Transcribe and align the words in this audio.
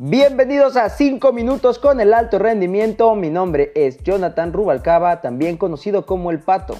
Bienvenidos 0.00 0.76
a 0.76 0.90
5 0.90 1.32
minutos 1.32 1.80
con 1.80 2.00
el 2.00 2.14
alto 2.14 2.38
rendimiento. 2.38 3.16
Mi 3.16 3.30
nombre 3.30 3.72
es 3.74 4.00
Jonathan 4.04 4.52
Rubalcaba, 4.52 5.20
también 5.20 5.56
conocido 5.56 6.06
como 6.06 6.30
El 6.30 6.38
Pato. 6.38 6.76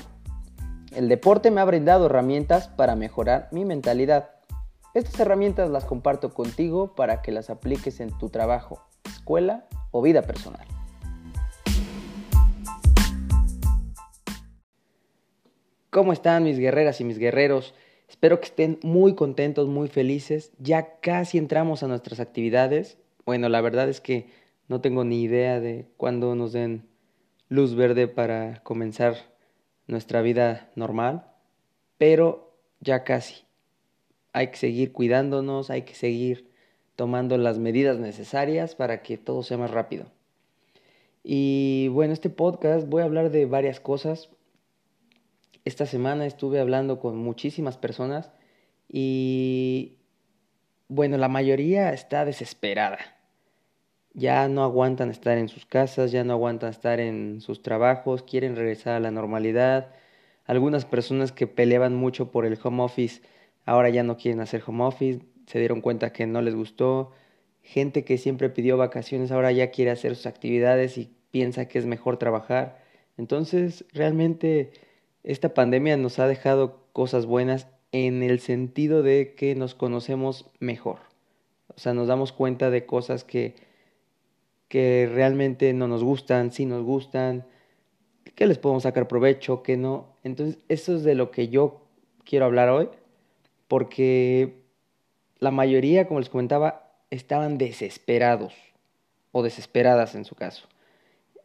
El 0.95 1.09
deporte 1.09 1.51
me 1.51 1.61
ha 1.61 1.65
brindado 1.65 2.07
herramientas 2.07 2.69
para 2.69 2.95
mejorar 2.95 3.49
mi 3.51 3.65
mentalidad. 3.65 4.31
Estas 4.95 5.19
herramientas 5.19 5.69
las 5.69 5.85
comparto 5.85 6.33
contigo 6.33 6.95
para 6.95 7.21
que 7.21 7.33
las 7.33 7.51
apliques 7.51 7.99
en 7.99 8.17
tu 8.19 8.29
trabajo, 8.29 8.87
escuela 9.05 9.67
o 9.91 10.01
vida 10.01 10.23
personal. 10.23 10.65
¿Cómo 15.91 16.13
están 16.13 16.45
mis 16.45 16.61
guerreras 16.61 17.01
y 17.01 17.05
mis 17.05 17.19
guerreros? 17.19 17.75
Espero 18.09 18.39
que 18.39 18.47
estén 18.47 18.79
muy 18.85 19.17
contentos, 19.17 19.67
muy 19.67 19.89
felices. 19.89 20.53
Ya 20.61 21.01
casi 21.01 21.37
entramos 21.37 21.83
a 21.83 21.89
nuestras 21.89 22.21
actividades 22.21 22.97
bueno, 23.29 23.51
la 23.51 23.61
verdad 23.61 23.91
es 23.91 24.01
que 24.01 24.31
no 24.69 24.81
tengo 24.81 25.05
ni 25.05 25.21
idea 25.21 25.61
de 25.61 25.87
cuándo 25.99 26.35
nos 26.35 26.55
den 26.55 26.89
luz 27.51 27.75
verde 27.75 28.09
para 28.09 28.63
comenzar 28.63 29.17
nuestra 29.87 30.23
vida 30.23 30.71
normal, 30.77 31.27
pero 31.99 32.57
ya 32.81 33.05
casi. 33.05 33.45
Hay 34.33 34.47
que 34.47 34.57
seguir 34.57 34.93
cuidándonos, 34.93 35.69
hay 35.69 35.83
que 35.83 35.95
seguir 35.95 36.51
tomando 36.97 37.37
las 37.37 37.59
medidas 37.59 37.99
necesarias 37.99 38.75
para 38.75 39.03
que 39.03 39.19
todo 39.19 39.43
sea 39.43 39.59
más 39.59 39.73
rápido. 39.73 40.07
Y 41.23 41.89
bueno, 41.89 42.15
este 42.15 42.31
podcast 42.31 42.89
voy 42.89 43.03
a 43.03 43.05
hablar 43.05 43.31
de 43.31 43.45
varias 43.45 43.79
cosas. 43.79 44.31
Esta 45.67 45.85
semana 45.85 46.25
estuve 46.25 46.61
hablando 46.61 46.99
con 46.99 47.19
muchísimas 47.19 47.77
personas 47.77 48.33
y 48.89 49.99
bueno, 50.89 51.19
la 51.19 51.29
mayoría 51.29 51.93
está 51.93 52.25
desesperada 52.25 53.18
ya 54.19 54.49
no 54.49 54.65
aguantan 54.65 55.11
estar 55.11 55.39
en 55.39 55.49
sus 55.49 55.65
casas, 55.65 56.11
ya 56.11 56.25
no 56.25 56.33
aguantan 56.33 56.71
estar 56.71 56.99
en 57.01 57.41
sus 57.41 57.63
trabajos, 57.63 58.23
quieren 58.25 58.57
regresar 58.57 58.95
a 58.95 59.01
la 59.01 59.11
normalidad. 59.11 59.93
Algunas 60.45 60.85
personas 60.85 61.31
que 61.31 61.47
peleaban 61.47 61.95
mucho 61.95 62.31
por 62.31 62.45
el 62.45 62.59
home 62.63 62.83
office 62.83 63.23
ahora 63.65 63.91
ya 63.91 64.03
no 64.03 64.17
quieren 64.17 64.41
hacer 64.41 64.63
home 64.67 64.85
office, 64.85 65.21
se 65.47 65.59
dieron 65.59 65.83
cuenta 65.83 66.13
que 66.13 66.27
no 66.27 66.43
les 66.43 66.55
gustó. 66.55 67.13
Gente 67.63 68.05
que 68.05 68.19
siempre 68.19 68.49
pidió 68.49 68.77
vacaciones 68.77 69.31
ahora 69.31 69.53
ya 69.53 69.71
quiere 69.71 69.91
hacer 69.91 70.17
sus 70.17 70.27
actividades 70.27 70.99
y 70.99 71.13
piensa 71.31 71.69
que 71.69 71.79
es 71.79 71.87
mejor 71.87 72.17
trabajar. 72.17 72.83
Entonces, 73.19 73.85
realmente 73.93 74.73
esta 75.23 75.55
pandemia 75.55 75.97
nos 75.97 76.19
ha 76.19 76.27
dejado 76.27 76.89
cosas 76.93 77.27
buenas 77.27 77.69
en 77.93 78.23
el 78.23 78.41
sentido 78.41 79.03
de 79.03 79.35
que 79.35 79.55
nos 79.55 79.75
conocemos 79.75 80.51
mejor. 80.61 80.99
O 81.69 81.79
sea, 81.79 81.95
nos 81.95 82.09
damos 82.09 82.33
cuenta 82.33 82.71
de 82.71 82.87
cosas 82.87 83.23
que 83.23 83.68
que 84.69 85.11
realmente 85.13 85.73
no 85.73 85.89
nos 85.89 86.05
gustan, 86.05 86.53
si 86.53 86.67
nos 86.67 86.85
gustan, 86.85 87.45
que 88.35 88.47
les 88.47 88.59
podemos 88.59 88.85
sacar 88.85 89.09
provecho, 89.09 89.63
que 89.63 89.77
no. 89.77 90.15
Entonces, 90.23 90.59
eso 90.69 90.95
es 90.95 91.03
de 91.03 91.15
lo 91.15 91.31
que 91.31 91.49
yo 91.49 91.81
quiero 92.25 92.45
hablar 92.45 92.69
hoy, 92.69 92.89
porque 93.67 94.63
la 95.39 95.51
mayoría, 95.51 96.07
como 96.07 96.21
les 96.21 96.29
comentaba, 96.29 96.93
estaban 97.11 97.59
desesperados 97.59 98.55
o 99.33 99.43
desesperadas 99.43 100.15
en 100.15 100.25
su 100.25 100.35
caso. 100.35 100.69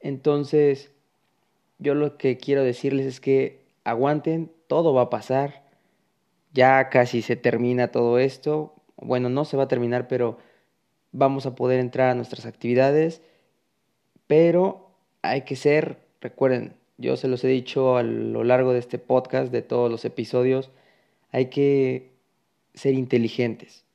Entonces, 0.02 0.92
yo 1.80 1.96
lo 1.96 2.18
que 2.18 2.38
quiero 2.38 2.64
decirles 2.64 3.06
es 3.06 3.20
que 3.20 3.64
aguanten, 3.84 4.52
todo 4.68 4.94
va 4.94 5.04
a 5.04 5.10
pasar, 5.10 5.64
ya 6.54 6.90
casi 6.90 7.22
se 7.22 7.36
termina 7.36 7.92
todo 7.92 8.20
esto, 8.20 8.74
bueno, 8.98 9.30
no 9.30 9.46
se 9.46 9.58
va 9.58 9.64
a 9.64 9.68
terminar, 9.68 10.08
pero 10.08 10.38
vamos 11.14 11.46
a 11.46 11.56
poder 11.56 11.80
entrar 11.80 12.10
a 12.10 12.16
nuestras 12.16 12.46
actividades, 12.46 13.22
pero 14.28 14.90
hay 15.22 15.42
que 15.42 15.56
ser, 15.56 16.00
recuerden, 16.20 16.74
yo 16.98 17.16
se 17.16 17.28
los 17.28 17.44
he 17.44 17.48
dicho 17.48 17.98
a 17.98 18.04
lo 18.04 18.44
largo 18.44 18.74
de 18.74 18.80
este 18.80 18.98
podcast, 18.98 19.52
de 19.52 19.62
todos 19.62 19.90
los 19.90 20.04
episodios, 20.06 20.72
hay 21.32 21.46
que 21.46 22.12
ser 22.74 22.94
inteligentes, 22.96 23.86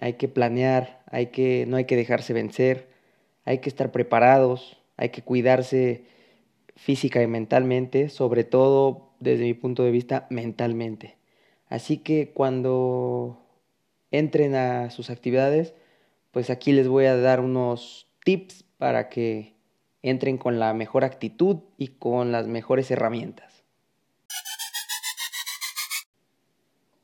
hay 0.00 0.14
que 0.14 0.28
planear, 0.28 1.02
hay 1.06 1.26
que, 1.26 1.64
no 1.66 1.76
hay 1.76 1.86
que 1.86 1.96
dejarse 1.96 2.32
vencer, 2.32 2.88
hay 3.44 3.58
que 3.58 3.68
estar 3.68 3.90
preparados, 3.90 4.78
hay 4.96 5.08
que 5.08 5.22
cuidarse 5.22 6.04
física 6.76 7.22
y 7.22 7.26
mentalmente, 7.26 8.08
sobre 8.08 8.44
todo 8.44 9.10
desde 9.18 9.44
mi 9.44 9.54
punto 9.54 9.82
de 9.82 9.90
vista 9.90 10.26
mentalmente. 10.30 11.16
Así 11.68 11.98
que 11.98 12.32
cuando 12.32 13.38
entren 14.10 14.54
a 14.54 14.90
sus 14.90 15.10
actividades, 15.10 15.74
pues 16.30 16.50
aquí 16.50 16.72
les 16.72 16.88
voy 16.88 17.06
a 17.06 17.16
dar 17.16 17.40
unos 17.40 18.08
tips 18.24 18.64
para 18.78 19.08
que 19.08 19.56
entren 20.02 20.38
con 20.38 20.58
la 20.58 20.72
mejor 20.74 21.04
actitud 21.04 21.58
y 21.76 21.88
con 21.88 22.32
las 22.32 22.46
mejores 22.46 22.90
herramientas. 22.90 23.64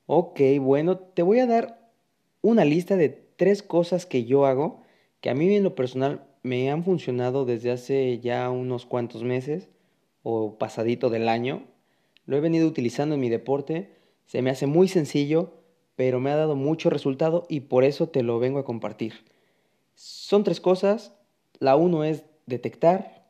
Ok, 0.06 0.40
bueno, 0.60 0.98
te 0.98 1.22
voy 1.22 1.40
a 1.40 1.46
dar 1.46 1.90
una 2.40 2.64
lista 2.64 2.96
de 2.96 3.08
tres 3.08 3.62
cosas 3.62 4.06
que 4.06 4.24
yo 4.24 4.46
hago 4.46 4.82
que 5.20 5.30
a 5.30 5.34
mí 5.34 5.54
en 5.54 5.64
lo 5.64 5.74
personal 5.74 6.26
me 6.42 6.70
han 6.70 6.84
funcionado 6.84 7.44
desde 7.44 7.72
hace 7.72 8.20
ya 8.20 8.48
unos 8.50 8.86
cuantos 8.86 9.24
meses 9.24 9.68
o 10.22 10.58
pasadito 10.58 11.10
del 11.10 11.28
año. 11.28 11.64
Lo 12.24 12.36
he 12.36 12.40
venido 12.40 12.68
utilizando 12.68 13.16
en 13.16 13.20
mi 13.20 13.28
deporte, 13.28 13.90
se 14.26 14.42
me 14.42 14.50
hace 14.50 14.66
muy 14.66 14.86
sencillo, 14.86 15.54
pero 15.96 16.20
me 16.20 16.30
ha 16.30 16.36
dado 16.36 16.54
mucho 16.54 16.90
resultado 16.90 17.46
y 17.48 17.60
por 17.60 17.84
eso 17.84 18.08
te 18.08 18.22
lo 18.22 18.38
vengo 18.38 18.58
a 18.58 18.64
compartir. 18.64 19.24
Son 19.94 20.44
tres 20.44 20.60
cosas. 20.60 21.14
La 21.58 21.74
uno 21.74 22.04
es 22.04 22.26
detectar, 22.44 23.24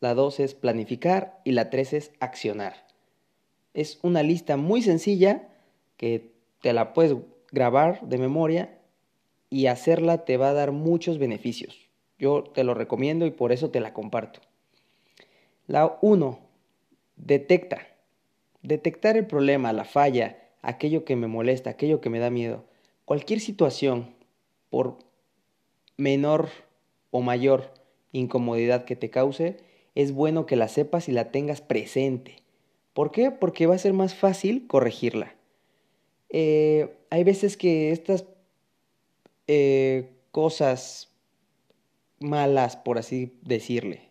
la 0.00 0.14
dos 0.14 0.40
es 0.40 0.54
planificar 0.54 1.40
y 1.44 1.52
la 1.52 1.68
tres 1.68 1.92
es 1.92 2.12
accionar. 2.18 2.86
Es 3.74 3.98
una 4.02 4.22
lista 4.22 4.56
muy 4.56 4.80
sencilla 4.80 5.48
que 5.98 6.32
te 6.62 6.72
la 6.72 6.94
puedes 6.94 7.14
grabar 7.52 8.00
de 8.00 8.16
memoria 8.18 8.78
y 9.50 9.66
hacerla 9.66 10.24
te 10.24 10.38
va 10.38 10.48
a 10.48 10.54
dar 10.54 10.72
muchos 10.72 11.18
beneficios. 11.18 11.88
Yo 12.18 12.42
te 12.42 12.64
lo 12.64 12.72
recomiendo 12.72 13.26
y 13.26 13.30
por 13.30 13.52
eso 13.52 13.70
te 13.70 13.80
la 13.80 13.92
comparto. 13.92 14.40
La 15.66 15.98
uno, 16.00 16.38
detecta. 17.16 17.86
Detectar 18.62 19.16
el 19.16 19.26
problema, 19.26 19.72
la 19.72 19.84
falla, 19.84 20.45
aquello 20.66 21.04
que 21.04 21.16
me 21.16 21.28
molesta, 21.28 21.70
aquello 21.70 22.00
que 22.00 22.10
me 22.10 22.18
da 22.18 22.28
miedo. 22.28 22.64
Cualquier 23.04 23.40
situación, 23.40 24.14
por 24.68 24.98
menor 25.96 26.48
o 27.10 27.22
mayor 27.22 27.72
incomodidad 28.12 28.84
que 28.84 28.96
te 28.96 29.08
cause, 29.08 29.56
es 29.94 30.12
bueno 30.12 30.44
que 30.44 30.56
la 30.56 30.68
sepas 30.68 31.08
y 31.08 31.12
la 31.12 31.30
tengas 31.30 31.60
presente. 31.60 32.42
¿Por 32.92 33.12
qué? 33.12 33.30
Porque 33.30 33.66
va 33.66 33.76
a 33.76 33.78
ser 33.78 33.92
más 33.92 34.14
fácil 34.14 34.66
corregirla. 34.66 35.36
Eh, 36.30 36.98
hay 37.10 37.24
veces 37.24 37.56
que 37.56 37.92
estas 37.92 38.24
eh, 39.46 40.10
cosas 40.32 41.12
malas, 42.18 42.76
por 42.76 42.98
así 42.98 43.38
decirle, 43.42 44.08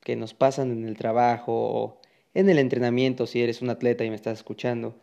que 0.00 0.16
nos 0.16 0.34
pasan 0.34 0.72
en 0.72 0.88
el 0.88 0.96
trabajo 0.96 2.00
en 2.34 2.48
el 2.48 2.58
entrenamiento, 2.58 3.26
si 3.26 3.42
eres 3.42 3.62
un 3.62 3.70
atleta 3.70 4.04
y 4.04 4.10
me 4.10 4.16
estás 4.16 4.38
escuchando, 4.38 4.96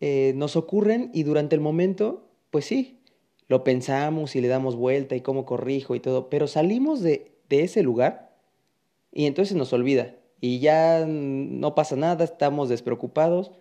eh, 0.00 0.32
nos 0.36 0.56
ocurren 0.56 1.10
y 1.14 1.22
durante 1.22 1.54
el 1.54 1.60
momento, 1.60 2.28
pues 2.50 2.64
sí, 2.64 3.00
lo 3.48 3.64
pensamos 3.64 4.36
y 4.36 4.40
le 4.40 4.48
damos 4.48 4.76
vuelta 4.76 5.16
y 5.16 5.20
cómo 5.20 5.44
corrijo 5.44 5.94
y 5.94 6.00
todo, 6.00 6.28
pero 6.28 6.46
salimos 6.46 7.00
de, 7.00 7.32
de 7.48 7.62
ese 7.62 7.82
lugar 7.82 8.36
y 9.12 9.26
entonces 9.26 9.56
nos 9.56 9.72
olvida 9.72 10.16
y 10.40 10.58
ya 10.58 11.04
no 11.06 11.74
pasa 11.74 11.96
nada, 11.96 12.24
estamos 12.24 12.68
despreocupados 12.68 13.52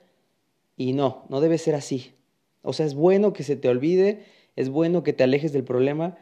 y 0.75 0.93
no, 0.93 1.25
no 1.29 1.39
debe 1.39 1.57
ser 1.57 1.75
así. 1.75 2.11
O 2.61 2.73
sea, 2.73 2.85
es 2.85 2.95
bueno 2.95 3.31
que 3.31 3.43
se 3.43 3.55
te 3.55 3.69
olvide, 3.69 4.25
es 4.55 4.69
bueno 4.69 5.03
que 5.03 5.13
te 5.13 5.23
alejes 5.23 5.53
del 5.53 5.63
problema, 5.63 6.17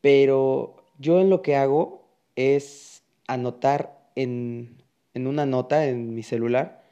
pero 0.00 0.76
yo 0.98 1.20
en 1.20 1.28
lo 1.28 1.42
que 1.42 1.56
hago 1.56 2.08
es 2.36 3.02
anotar 3.26 4.10
en, 4.14 4.82
en 5.14 5.26
una 5.26 5.44
nota 5.44 5.86
en 5.86 6.14
mi 6.14 6.22
celular 6.22 6.82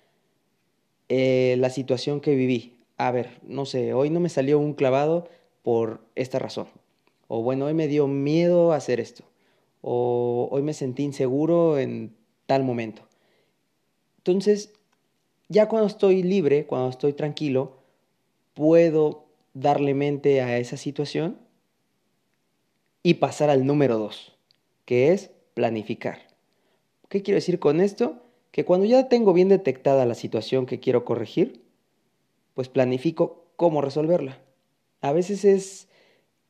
eh, 1.08 1.56
la 1.58 1.70
situación 1.70 2.20
que 2.20 2.34
viví. 2.34 2.75
A 2.96 3.10
ver, 3.10 3.40
no 3.42 3.66
sé, 3.66 3.92
hoy 3.94 4.10
no 4.10 4.20
me 4.20 4.28
salió 4.28 4.58
un 4.58 4.74
clavado 4.74 5.28
por 5.62 6.00
esta 6.14 6.38
razón. 6.38 6.68
O 7.28 7.42
bueno, 7.42 7.66
hoy 7.66 7.74
me 7.74 7.88
dio 7.88 8.06
miedo 8.06 8.72
hacer 8.72 9.00
esto. 9.00 9.24
O 9.82 10.48
hoy 10.50 10.62
me 10.62 10.72
sentí 10.72 11.02
inseguro 11.02 11.78
en 11.78 12.16
tal 12.46 12.64
momento. 12.64 13.02
Entonces, 14.18 14.72
ya 15.48 15.68
cuando 15.68 15.86
estoy 15.86 16.22
libre, 16.22 16.66
cuando 16.66 16.88
estoy 16.88 17.12
tranquilo, 17.12 17.76
puedo 18.54 19.26
darle 19.54 19.94
mente 19.94 20.40
a 20.40 20.58
esa 20.58 20.76
situación 20.76 21.38
y 23.02 23.14
pasar 23.14 23.50
al 23.50 23.66
número 23.66 23.98
dos, 23.98 24.36
que 24.84 25.12
es 25.12 25.30
planificar. 25.54 26.26
¿Qué 27.08 27.22
quiero 27.22 27.36
decir 27.36 27.58
con 27.58 27.80
esto? 27.80 28.22
que 28.56 28.64
cuando 28.64 28.86
ya 28.86 29.10
tengo 29.10 29.34
bien 29.34 29.50
detectada 29.50 30.06
la 30.06 30.14
situación 30.14 30.64
que 30.64 30.80
quiero 30.80 31.04
corregir, 31.04 31.65
pues 32.56 32.70
planifico 32.70 33.44
cómo 33.56 33.82
resolverla. 33.82 34.38
A 35.02 35.12
veces 35.12 35.44
es 35.44 35.88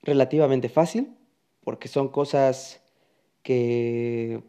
relativamente 0.02 0.68
fácil, 0.68 1.16
porque 1.64 1.88
son 1.88 2.08
cosas 2.08 2.80
que 3.42 4.40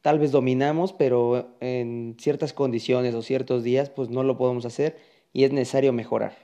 tal 0.00 0.18
vez 0.18 0.32
dominamos, 0.32 0.94
pero 0.94 1.56
en 1.60 2.16
ciertas 2.18 2.54
condiciones 2.54 3.14
o 3.14 3.20
ciertos 3.20 3.62
días 3.62 3.90
pues 3.90 4.08
no 4.08 4.22
lo 4.22 4.38
podemos 4.38 4.64
hacer 4.64 4.96
y 5.34 5.44
es 5.44 5.52
necesario 5.52 5.92
mejorar. 5.92 6.38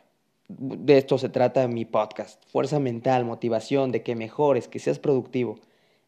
De 0.48 0.98
esto 0.98 1.16
se 1.16 1.30
trata 1.30 1.66
mi 1.66 1.86
podcast, 1.86 2.44
fuerza 2.50 2.78
mental, 2.78 3.24
motivación, 3.24 3.92
de 3.92 4.02
que 4.02 4.14
mejores, 4.14 4.68
que 4.68 4.78
seas 4.78 4.98
productivo. 4.98 5.58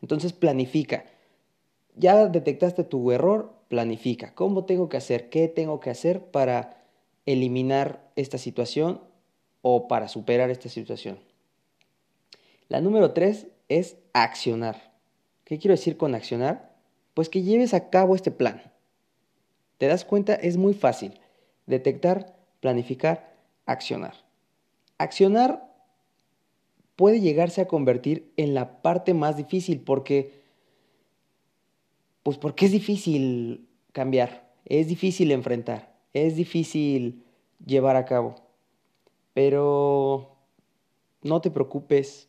Entonces 0.02 0.34
planifica. 0.34 1.06
Ya 1.96 2.26
detectaste 2.26 2.84
tu 2.84 3.12
error, 3.12 3.55
planifica. 3.69 4.34
¿Cómo 4.34 4.66
tengo 4.66 4.90
que 4.90 4.98
hacer? 4.98 5.31
¿Qué 5.31 5.48
tengo 5.48 5.81
que 5.81 5.88
hacer 5.88 6.26
para 6.26 6.81
eliminar 7.26 8.10
esta 8.16 8.38
situación 8.38 9.00
o 9.60 9.88
para 9.88 10.08
superar 10.08 10.50
esta 10.50 10.69
situación? 10.69 11.19
La 12.69 12.80
número 12.80 13.12
tres 13.12 13.48
es 13.69 13.96
accionar. 14.12 14.92
¿Qué 15.44 15.58
quiero 15.58 15.72
decir 15.72 15.96
con 15.96 16.14
accionar? 16.14 16.74
Pues 17.14 17.28
que 17.28 17.42
lleves 17.42 17.74
a 17.74 17.90
cabo 17.90 18.14
este 18.14 18.30
plan. 18.30 18.62
¿Te 19.78 19.86
das 19.86 20.04
cuenta? 20.04 20.34
Es 20.34 20.56
muy 20.56 20.74
fácil. 20.74 21.20
Detectar, 21.66 22.34
planificar, 22.60 23.36
accionar. 23.66 24.14
Accionar 24.98 25.72
puede 26.96 27.20
llegarse 27.20 27.60
a 27.60 27.69
convertir 27.69 28.32
en 28.36 28.54
la 28.54 28.82
parte 28.82 29.14
más 29.14 29.36
difícil 29.36 29.80
porque, 29.80 30.42
pues 32.22 32.38
porque 32.38 32.66
es 32.66 32.72
difícil 32.72 33.69
cambiar, 33.92 34.52
es 34.64 34.86
difícil 34.88 35.32
enfrentar, 35.32 35.92
es 36.12 36.37
difícil 36.37 37.25
llevar 37.64 37.97
a 37.97 38.05
cabo. 38.05 38.35
Pero 39.35 40.37
no 41.23 41.41
te 41.41 41.50
preocupes, 41.50 42.29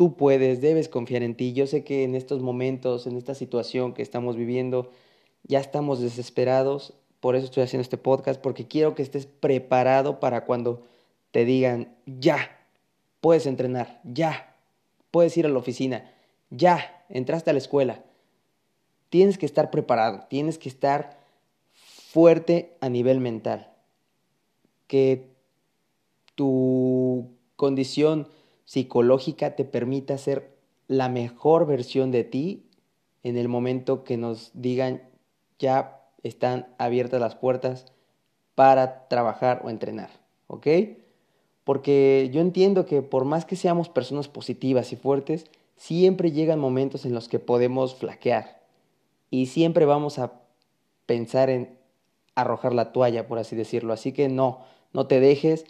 Tú 0.00 0.16
puedes, 0.16 0.62
debes 0.62 0.88
confiar 0.88 1.22
en 1.22 1.34
ti. 1.34 1.52
Yo 1.52 1.66
sé 1.66 1.84
que 1.84 2.04
en 2.04 2.14
estos 2.14 2.40
momentos, 2.40 3.06
en 3.06 3.18
esta 3.18 3.34
situación 3.34 3.92
que 3.92 4.00
estamos 4.00 4.34
viviendo, 4.34 4.90
ya 5.42 5.60
estamos 5.60 6.00
desesperados. 6.00 6.94
Por 7.20 7.36
eso 7.36 7.44
estoy 7.44 7.64
haciendo 7.64 7.82
este 7.82 7.98
podcast, 7.98 8.40
porque 8.40 8.66
quiero 8.66 8.94
que 8.94 9.02
estés 9.02 9.26
preparado 9.26 10.18
para 10.18 10.46
cuando 10.46 10.84
te 11.32 11.44
digan, 11.44 11.94
ya, 12.06 12.64
puedes 13.20 13.44
entrenar, 13.44 14.00
ya, 14.04 14.56
puedes 15.10 15.36
ir 15.36 15.44
a 15.44 15.50
la 15.50 15.58
oficina, 15.58 16.10
ya, 16.48 17.04
entraste 17.10 17.50
a 17.50 17.52
la 17.52 17.58
escuela. 17.58 18.02
Tienes 19.10 19.36
que 19.36 19.44
estar 19.44 19.70
preparado, 19.70 20.24
tienes 20.30 20.56
que 20.56 20.70
estar 20.70 21.19
fuerte 22.10 22.76
a 22.80 22.88
nivel 22.88 23.20
mental. 23.20 23.70
Que 24.88 25.30
tu 26.34 27.36
condición 27.54 28.26
psicológica 28.64 29.54
te 29.54 29.64
permita 29.64 30.18
ser 30.18 30.56
la 30.88 31.08
mejor 31.08 31.66
versión 31.66 32.10
de 32.10 32.24
ti 32.24 32.66
en 33.22 33.36
el 33.36 33.46
momento 33.46 34.02
que 34.02 34.16
nos 34.16 34.50
digan 34.54 35.02
ya 35.60 36.00
están 36.24 36.74
abiertas 36.78 37.20
las 37.20 37.36
puertas 37.36 37.92
para 38.56 39.06
trabajar 39.06 39.62
o 39.64 39.70
entrenar, 39.70 40.10
¿ok? 40.48 40.66
Porque 41.62 42.28
yo 42.32 42.40
entiendo 42.40 42.86
que 42.86 43.02
por 43.02 43.24
más 43.24 43.44
que 43.44 43.54
seamos 43.54 43.88
personas 43.88 44.26
positivas 44.26 44.92
y 44.92 44.96
fuertes, 44.96 45.46
siempre 45.76 46.32
llegan 46.32 46.58
momentos 46.58 47.04
en 47.04 47.14
los 47.14 47.28
que 47.28 47.38
podemos 47.38 47.94
flaquear 47.94 48.62
y 49.30 49.46
siempre 49.46 49.84
vamos 49.84 50.18
a 50.18 50.40
pensar 51.06 51.50
en 51.50 51.79
arrojar 52.34 52.74
la 52.74 52.92
toalla, 52.92 53.26
por 53.26 53.38
así 53.38 53.56
decirlo. 53.56 53.92
Así 53.92 54.12
que 54.12 54.28
no, 54.28 54.60
no 54.92 55.06
te 55.06 55.20
dejes, 55.20 55.64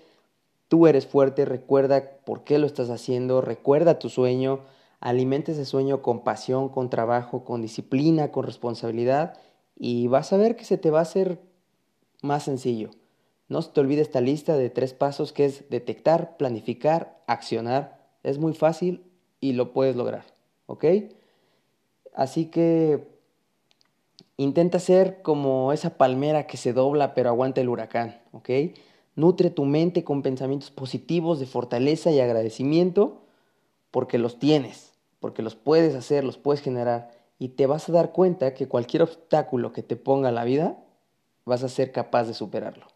Tú 0.71 0.87
eres 0.87 1.05
fuerte, 1.05 1.47
recuerda 1.47 2.19
por 2.25 2.45
qué 2.45 2.61
lo 2.61 2.67
estás 2.69 2.91
haciendo, 2.91 3.41
recuerda 3.41 3.99
tu 3.99 4.09
sueño, 4.09 4.61
alimenta 5.01 5.51
ese 5.51 5.65
sueño 5.65 6.01
con 6.01 6.23
pasión, 6.23 6.69
con 6.69 6.91
trabajo, 6.91 7.45
con 7.45 7.61
disciplina, 7.61 8.31
con 8.31 8.45
responsabilidad 8.45 9.37
y 9.75 10.07
vas 10.07 10.33
a 10.33 10.37
ver 10.37 10.55
que 10.55 10.65
se 10.65 10.79
te 10.79 10.93
va 10.93 11.01
a 11.01 11.03
hacer 11.03 11.41
más 12.23 12.45
sencillo. 12.45 12.91
No 13.49 13.63
se 13.63 13.73
te 13.73 13.81
olvide 13.81 14.01
esta 14.01 14.21
lista 14.21 14.57
de 14.57 14.71
tres 14.71 14.95
pasos 14.95 15.33
que 15.33 15.47
es 15.47 15.69
detectar, 15.71 16.37
planificar, 16.37 17.21
accionar. 17.27 18.07
Es 18.23 18.39
muy 18.39 18.55
fácil 18.55 19.03
y 19.41 19.55
lo 19.55 19.73
puedes 19.73 19.97
lograr, 19.97 20.23
¿ok? 20.67 20.85
Así 22.15 22.47
que 22.47 23.09
intenta 24.43 24.79
ser 24.79 25.21
como 25.21 25.71
esa 25.71 25.99
palmera 25.99 26.47
que 26.47 26.57
se 26.57 26.73
dobla 26.73 27.13
pero 27.13 27.29
aguanta 27.29 27.61
el 27.61 27.69
huracán, 27.69 28.23
¿ok? 28.33 28.49
Nutre 29.15 29.51
tu 29.51 29.67
mente 29.67 30.03
con 30.03 30.23
pensamientos 30.23 30.71
positivos 30.71 31.41
de 31.41 31.47
fortaleza 31.47 32.11
y 32.11 32.21
agradecimiento 32.21 33.21
porque 33.91 34.17
los 34.17 34.39
tienes, 34.39 34.95
porque 35.19 35.43
los 35.43 35.57
puedes 35.57 35.95
hacer, 35.95 36.25
los 36.25 36.39
puedes 36.39 36.63
generar 36.63 37.11
y 37.39 37.49
te 37.49 37.67
vas 37.67 37.87
a 37.91 37.93
dar 37.93 38.13
cuenta 38.13 38.55
que 38.55 38.67
cualquier 38.67 39.03
obstáculo 39.03 39.75
que 39.75 39.83
te 39.83 39.97
ponga 39.97 40.33
la 40.33 40.45
vida, 40.45 40.79
vas 41.45 41.63
a 41.63 41.69
ser 41.69 41.93
capaz 41.93 42.25
de 42.25 42.33
superarlo. 42.33 42.87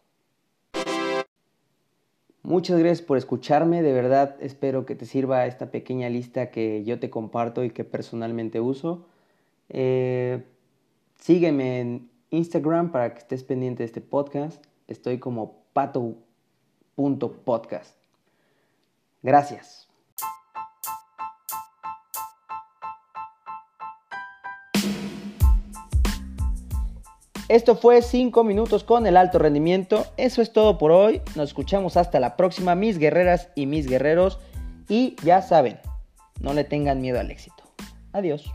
Muchas 2.41 2.79
gracias 2.79 3.03
por 3.03 3.19
escucharme, 3.19 3.83
de 3.83 3.93
verdad 3.93 4.35
espero 4.39 4.87
que 4.87 4.95
te 4.95 5.05
sirva 5.05 5.45
esta 5.45 5.69
pequeña 5.69 6.09
lista 6.09 6.49
que 6.49 6.83
yo 6.83 6.99
te 6.99 7.11
comparto 7.11 7.63
y 7.63 7.69
que 7.69 7.83
personalmente 7.83 8.59
uso. 8.59 9.05
Eh, 9.69 10.43
sígueme 11.25 11.79
en 11.79 12.11
Instagram 12.29 12.91
para 12.91 13.15
que 13.15 13.19
estés 13.19 13.43
pendiente 13.43 13.81
de 13.81 13.87
este 13.87 13.99
podcast. 13.99 14.63
Estoy 14.87 15.17
como 15.17 15.63
pato.podcast. 15.73 17.97
Gracias. 19.23 19.89
Esto 27.49 27.75
fue 27.75 28.03
5 28.03 28.43
minutos 28.43 28.83
con 28.83 29.07
el 29.07 29.17
alto 29.17 29.39
rendimiento. 29.39 30.05
Eso 30.17 30.43
es 30.43 30.53
todo 30.53 30.77
por 30.77 30.91
hoy. 30.91 31.23
Nos 31.35 31.49
escuchamos 31.49 31.97
hasta 31.97 32.19
la 32.19 32.37
próxima, 32.37 32.75
mis 32.75 32.99
guerreras 32.99 33.49
y 33.55 33.65
mis 33.65 33.87
guerreros. 33.87 34.39
Y 34.89 35.15
ya 35.23 35.41
saben, 35.41 35.79
no 36.39 36.53
le 36.53 36.65
tengan 36.65 37.01
miedo 37.01 37.19
al 37.19 37.31
éxito. 37.31 37.63
Adiós. 38.13 38.53